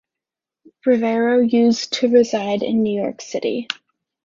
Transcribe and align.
Rivero 0.83 1.41
used 1.41 1.93
to 1.93 2.07
reside 2.09 2.63
in 2.63 2.81
New 2.81 2.99
York 2.99 3.21
City. 3.21 3.67